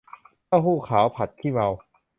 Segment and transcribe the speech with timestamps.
[0.47, 1.67] เต้าหู้ขาวผัดขี้เมา